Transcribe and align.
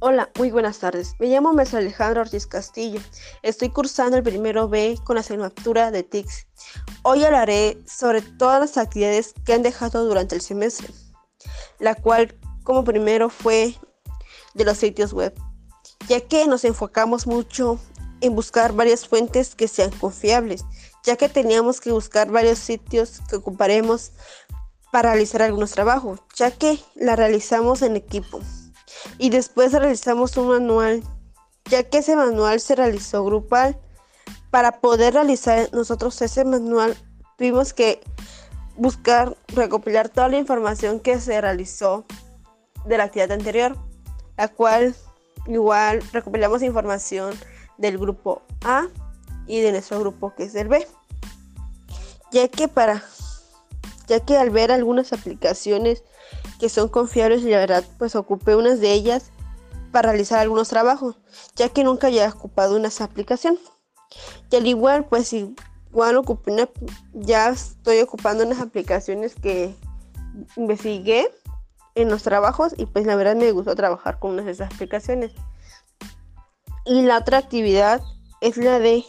Hola, 0.00 0.30
muy 0.38 0.52
buenas 0.52 0.78
tardes. 0.78 1.16
Me 1.18 1.26
llamo 1.26 1.52
Mesa 1.52 1.78
Alejandro 1.78 2.20
Ortiz 2.20 2.46
Castillo. 2.46 3.00
Estoy 3.42 3.70
cursando 3.70 4.16
el 4.16 4.22
primero 4.22 4.68
B 4.68 4.96
con 5.02 5.16
la 5.16 5.22
asignatura 5.22 5.90
de 5.90 6.04
TICS. 6.04 6.46
Hoy 7.02 7.24
hablaré 7.24 7.78
sobre 7.84 8.22
todas 8.22 8.60
las 8.60 8.78
actividades 8.78 9.34
que 9.44 9.54
han 9.54 9.62
dejado 9.64 10.04
durante 10.04 10.36
el 10.36 10.40
semestre, 10.40 10.86
la 11.80 11.96
cual 11.96 12.38
como 12.62 12.84
primero 12.84 13.28
fue 13.28 13.74
de 14.54 14.64
los 14.64 14.78
sitios 14.78 15.12
web, 15.12 15.34
ya 16.06 16.20
que 16.20 16.46
nos 16.46 16.64
enfocamos 16.64 17.26
mucho 17.26 17.80
en 18.20 18.36
buscar 18.36 18.74
varias 18.74 19.08
fuentes 19.08 19.56
que 19.56 19.66
sean 19.66 19.90
confiables, 19.90 20.64
ya 21.02 21.16
que 21.16 21.28
teníamos 21.28 21.80
que 21.80 21.90
buscar 21.90 22.30
varios 22.30 22.60
sitios 22.60 23.20
que 23.28 23.34
ocuparemos 23.34 24.12
para 24.92 25.10
realizar 25.10 25.42
algunos 25.42 25.72
trabajos, 25.72 26.20
ya 26.36 26.52
que 26.52 26.78
la 26.94 27.16
realizamos 27.16 27.82
en 27.82 27.96
equipo 27.96 28.40
y 29.18 29.30
después 29.30 29.72
realizamos 29.72 30.36
un 30.36 30.48
manual, 30.48 31.02
ya 31.66 31.82
que 31.82 31.98
ese 31.98 32.16
manual 32.16 32.60
se 32.60 32.74
realizó 32.74 33.24
grupal. 33.24 33.78
Para 34.50 34.80
poder 34.80 35.14
realizar 35.14 35.68
nosotros 35.72 36.20
ese 36.22 36.44
manual 36.44 36.96
tuvimos 37.36 37.74
que 37.74 38.00
buscar, 38.76 39.36
recopilar 39.48 40.08
toda 40.08 40.28
la 40.28 40.38
información 40.38 41.00
que 41.00 41.20
se 41.20 41.40
realizó 41.40 42.06
de 42.86 42.96
la 42.96 43.04
actividad 43.04 43.32
anterior, 43.32 43.76
la 44.36 44.48
cual 44.48 44.94
igual 45.46 46.02
recopilamos 46.12 46.62
información 46.62 47.34
del 47.76 47.98
grupo 47.98 48.42
A 48.64 48.86
y 49.46 49.60
de 49.60 49.72
nuestro 49.72 50.00
grupo 50.00 50.34
que 50.34 50.44
es 50.44 50.54
el 50.54 50.68
B. 50.68 50.86
Ya 52.30 52.48
que 52.48 52.68
para 52.68 53.02
ya 54.06 54.20
que 54.20 54.36
al 54.36 54.50
ver 54.50 54.72
algunas 54.72 55.12
aplicaciones 55.12 56.02
que 56.58 56.68
son 56.68 56.88
confiables 56.88 57.42
y 57.42 57.50
la 57.50 57.58
verdad 57.58 57.84
pues 57.98 58.16
ocupé 58.16 58.56
unas 58.56 58.80
de 58.80 58.92
ellas 58.92 59.30
para 59.92 60.10
realizar 60.10 60.38
algunos 60.40 60.68
trabajos, 60.68 61.16
ya 61.56 61.68
que 61.68 61.84
nunca 61.84 62.08
había 62.08 62.28
ocupado 62.28 62.76
una 62.76 62.90
aplicación. 63.00 63.58
Y 64.50 64.56
al 64.56 64.66
igual 64.66 65.06
pues 65.06 65.32
igual 65.32 66.16
ocupé 66.16 66.52
una, 66.52 66.68
ya 67.12 67.48
estoy 67.50 68.00
ocupando 68.00 68.44
unas 68.44 68.60
aplicaciones 68.60 69.34
que 69.34 69.74
investigué 70.56 71.30
en 71.94 72.10
los 72.10 72.22
trabajos 72.22 72.74
y 72.76 72.86
pues 72.86 73.06
la 73.06 73.16
verdad 73.16 73.36
me 73.36 73.50
gustó 73.50 73.74
trabajar 73.74 74.18
con 74.18 74.32
unas 74.32 74.46
de 74.46 74.52
esas 74.52 74.72
aplicaciones. 74.72 75.32
Y 76.84 77.02
la 77.02 77.18
otra 77.18 77.38
actividad 77.38 78.02
es 78.40 78.56
la 78.56 78.78
de 78.78 79.04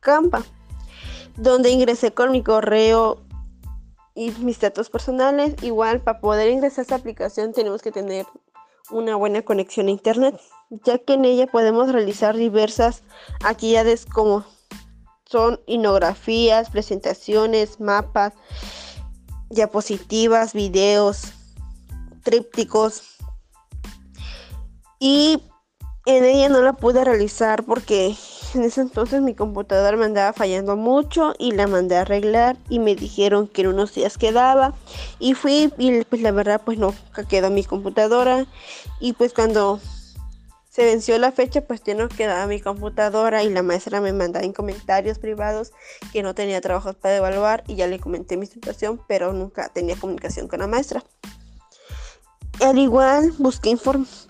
Canva, 0.00 0.42
donde 1.36 1.70
ingresé 1.70 2.12
con 2.12 2.32
mi 2.32 2.42
correo 2.42 3.22
y 4.14 4.30
mis 4.32 4.60
datos 4.60 4.90
personales. 4.90 5.54
Igual 5.62 6.00
para 6.00 6.20
poder 6.20 6.50
ingresar 6.50 6.80
a 6.80 6.82
esta 6.82 6.94
aplicación 6.96 7.52
tenemos 7.52 7.82
que 7.82 7.92
tener 7.92 8.26
una 8.90 9.16
buena 9.16 9.42
conexión 9.42 9.88
a 9.88 9.90
internet, 9.90 10.40
ya 10.70 10.98
que 10.98 11.14
en 11.14 11.24
ella 11.24 11.46
podemos 11.46 11.90
realizar 11.92 12.36
diversas 12.36 13.02
actividades 13.44 14.06
como 14.06 14.44
son 15.24 15.60
inografías, 15.66 16.68
presentaciones, 16.68 17.80
mapas, 17.80 18.34
diapositivas, 19.48 20.52
videos, 20.52 21.32
trípticos. 22.22 23.16
Y 24.98 25.42
en 26.06 26.24
ella 26.24 26.48
no 26.48 26.60
la 26.60 26.74
pude 26.74 27.02
realizar 27.04 27.64
porque 27.64 28.14
en 28.54 28.64
ese 28.64 28.80
entonces 28.80 29.20
mi 29.22 29.34
computadora 29.34 29.96
me 29.96 30.04
andaba 30.04 30.32
fallando 30.32 30.76
mucho 30.76 31.34
y 31.38 31.52
la 31.52 31.66
mandé 31.66 31.96
a 31.96 32.02
arreglar 32.02 32.56
y 32.68 32.78
me 32.78 32.94
dijeron 32.94 33.48
que 33.48 33.62
en 33.62 33.68
unos 33.68 33.94
días 33.94 34.18
quedaba 34.18 34.74
y 35.18 35.34
fui 35.34 35.72
y 35.78 36.04
pues 36.04 36.22
la 36.22 36.32
verdad 36.32 36.60
pues 36.64 36.78
no 36.78 36.94
quedó 37.28 37.50
mi 37.50 37.64
computadora 37.64 38.46
y 39.00 39.14
pues 39.14 39.32
cuando 39.32 39.80
se 40.70 40.84
venció 40.84 41.18
la 41.18 41.32
fecha 41.32 41.62
pues 41.62 41.82
ya 41.82 41.94
no 41.94 42.08
quedaba 42.08 42.46
mi 42.46 42.60
computadora 42.60 43.42
y 43.42 43.50
la 43.50 43.62
maestra 43.62 44.00
me 44.00 44.12
mandaba 44.12 44.44
en 44.44 44.52
comentarios 44.52 45.18
privados 45.18 45.72
que 46.12 46.22
no 46.22 46.34
tenía 46.34 46.60
trabajos 46.60 46.96
para 46.96 47.16
evaluar 47.16 47.64
y 47.66 47.76
ya 47.76 47.86
le 47.86 48.00
comenté 48.00 48.36
mi 48.36 48.46
situación 48.46 49.00
pero 49.06 49.32
nunca 49.32 49.68
tenía 49.68 49.96
comunicación 49.96 50.48
con 50.48 50.60
la 50.60 50.66
maestra. 50.66 51.02
Al 52.60 52.78
igual 52.78 53.32
busqué, 53.38 53.76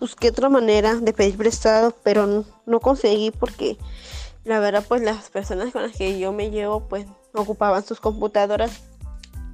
busqué 0.01 0.29
otra 0.29 0.49
manera 0.49 0.95
de 0.95 1.13
pedir 1.13 1.37
prestado, 1.37 1.95
pero 2.03 2.45
no, 2.67 2.81
conseguí 2.81 3.31
porque 3.31 3.77
la 4.45 4.59
verdad 4.59 4.85
pues 4.89 5.03
las 5.03 5.29
personas 5.31 5.73
con 5.73 5.83
las 5.83 5.97
que 5.97 6.19
yo 6.19 6.33
me 6.33 6.51
llevo 6.51 6.89
pues 6.89 7.07
ocupaban 7.35 7.85
sus 7.85 8.01
computadoras 8.01 8.83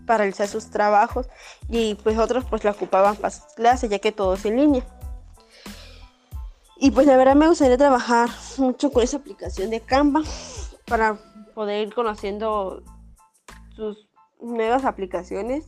para 0.06 0.18
realizar 0.18 0.48
sus 0.48 0.70
trabajos 0.70 1.28
y 1.68 1.96
pues 1.96 2.18
otros 2.18 2.44
pues 2.44 2.64
la 2.64 2.70
ocupaban 2.70 3.16
para 3.16 3.30
sus 3.30 3.52
clases 3.54 3.90
ya 3.90 3.98
que 3.98 4.12
todo 4.12 4.34
es 4.34 4.44
en 4.44 4.56
línea. 4.56 4.84
Y 6.80 6.92
pues 6.92 7.06
la 7.06 7.16
verdad 7.16 7.34
me 7.34 7.48
gustaría 7.48 7.76
trabajar 7.76 8.28
mucho 8.58 8.92
con 8.92 9.02
esa 9.02 9.16
aplicación 9.16 9.70
de 9.70 9.80
Canva 9.80 10.22
para 10.86 11.18
poder 11.54 11.88
ir 11.88 11.94
conociendo 11.94 12.84
sus 13.74 14.08
nuevas 14.40 14.84
aplicaciones 14.84 15.64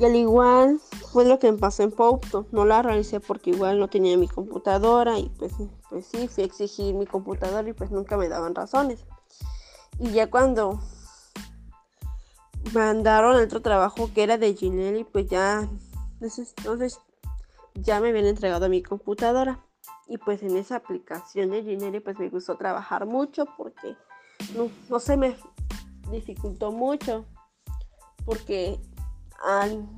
y 0.00 0.04
al 0.06 0.16
igual 0.16 0.80
fue 1.12 1.26
lo 1.26 1.38
que 1.38 1.52
me 1.52 1.58
pasó 1.58 1.82
en 1.82 1.90
Pauto. 1.90 2.46
No 2.52 2.64
la 2.64 2.80
realicé 2.80 3.20
porque 3.20 3.50
igual 3.50 3.78
no 3.78 3.88
tenía 3.88 4.16
mi 4.16 4.28
computadora 4.28 5.18
y 5.18 5.28
pues, 5.38 5.52
pues 5.90 6.06
sí, 6.06 6.26
fui 6.26 6.42
a 6.42 6.46
exigir 6.46 6.94
mi 6.94 7.04
computadora 7.04 7.68
y 7.68 7.74
pues 7.74 7.90
nunca 7.90 8.16
me 8.16 8.30
daban 8.30 8.54
razones. 8.54 9.04
Y 9.98 10.12
ya 10.12 10.30
cuando 10.30 10.80
mandaron 12.72 13.36
el 13.36 13.44
otro 13.44 13.60
trabajo 13.60 14.10
que 14.14 14.22
era 14.22 14.38
de 14.38 14.54
Ginelli, 14.54 15.04
pues 15.04 15.28
ya 15.28 15.68
entonces 16.22 16.98
ya 17.74 18.00
me 18.00 18.08
habían 18.08 18.24
entregado 18.24 18.70
mi 18.70 18.82
computadora. 18.82 19.60
Y 20.06 20.16
pues 20.16 20.42
en 20.42 20.56
esa 20.56 20.76
aplicación 20.76 21.50
de 21.50 21.62
Ginelli 21.62 22.00
pues 22.00 22.18
me 22.18 22.30
gustó 22.30 22.56
trabajar 22.56 23.04
mucho 23.04 23.44
porque 23.58 23.98
no, 24.56 24.70
no 24.88 24.98
se 24.98 25.18
me 25.18 25.36
dificultó 26.10 26.72
mucho 26.72 27.26
porque 28.24 28.80
al 29.40 29.88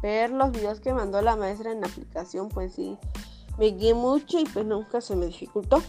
ver 0.00 0.30
los 0.30 0.52
videos 0.52 0.80
que 0.80 0.94
mandó 0.94 1.20
la 1.22 1.36
maestra 1.36 1.72
en 1.72 1.80
la 1.80 1.88
aplicación, 1.88 2.48
pues 2.48 2.74
sí, 2.74 2.98
me 3.58 3.66
guié 3.66 3.94
mucho 3.94 4.38
y 4.38 4.44
pues 4.44 4.64
nunca 4.64 5.00
se 5.00 5.16
me 5.16 5.26
dificultó. 5.26 5.82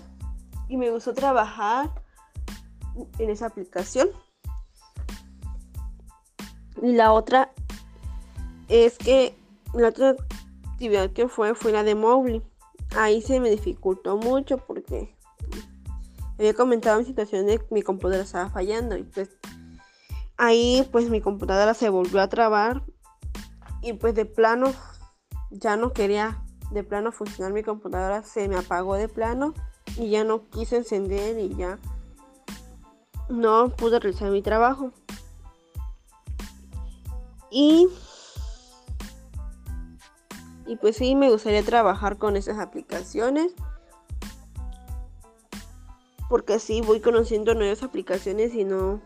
Y 0.67 0.77
me 0.77 0.89
gustó 0.89 1.13
trabajar 1.13 1.91
en 3.19 3.29
esa 3.29 3.47
aplicación. 3.47 4.09
Y 6.81 6.93
la 6.93 7.13
otra 7.13 7.51
es 8.67 8.97
que 8.97 9.37
la 9.73 9.89
otra 9.89 10.15
actividad 10.71 11.11
que 11.11 11.27
fue 11.27 11.53
fue 11.53 11.71
la 11.71 11.83
de 11.83 11.95
Mowgli. 11.95 12.41
Ahí 12.95 13.21
se 13.21 13.39
me 13.39 13.49
dificultó 13.49 14.17
mucho 14.17 14.57
porque 14.57 15.15
había 16.37 16.53
comentado 16.53 16.99
mi 16.99 17.05
situación 17.05 17.45
de 17.45 17.59
que 17.59 17.67
mi 17.71 17.81
computadora 17.81 18.23
estaba 18.23 18.49
fallando 18.49 18.97
y 18.97 19.03
pues 19.03 19.29
ahí 20.37 20.87
pues 20.91 21.09
mi 21.09 21.21
computadora 21.21 21.73
se 21.73 21.89
volvió 21.89 22.21
a 22.21 22.27
trabar 22.27 22.83
y 23.83 23.93
pues 23.93 24.15
de 24.15 24.25
plano 24.25 24.73
ya 25.51 25.75
no 25.75 25.93
quería 25.93 26.41
de 26.71 26.83
plano 26.83 27.11
funcionar 27.11 27.53
mi 27.53 27.61
computadora, 27.61 28.23
se 28.23 28.47
me 28.47 28.55
apagó 28.55 28.95
de 28.95 29.07
plano 29.07 29.53
y 29.97 30.09
ya 30.09 30.23
no 30.23 30.49
quise 30.49 30.77
encender 30.77 31.37
y 31.37 31.55
ya 31.55 31.77
no 33.29 33.69
pude 33.69 33.99
realizar 33.99 34.31
mi 34.31 34.41
trabajo. 34.41 34.91
Y 37.51 37.87
y 40.65 40.77
pues 40.77 40.95
sí, 40.95 41.15
me 41.15 41.29
gustaría 41.29 41.61
trabajar 41.63 42.17
con 42.17 42.37
esas 42.37 42.57
aplicaciones. 42.57 43.53
Porque 46.29 46.53
así 46.53 46.81
voy 46.81 46.99
conociendo 46.99 47.53
nuevas 47.53 47.83
aplicaciones 47.83 48.53
y 48.55 48.63
no. 48.63 49.01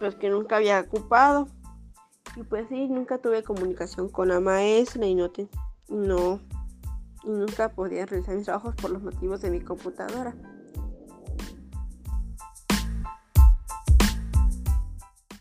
Pues 0.00 0.16
que 0.16 0.28
nunca 0.28 0.56
había 0.56 0.80
ocupado. 0.80 1.48
Y 2.36 2.42
pues 2.42 2.66
sí, 2.68 2.88
nunca 2.88 3.18
tuve 3.18 3.42
comunicación 3.42 4.08
con 4.08 4.28
la 4.28 4.40
maestra 4.40 5.06
y 5.06 5.14
no, 5.14 5.30
te, 5.30 5.48
no, 5.88 6.40
y 7.24 7.30
nunca 7.30 7.72
podía 7.72 8.06
realizar 8.06 8.34
mis 8.34 8.44
trabajos 8.44 8.74
por 8.74 8.90
los 8.90 9.02
motivos 9.02 9.40
de 9.40 9.50
mi 9.50 9.60
computadora. 9.60 10.34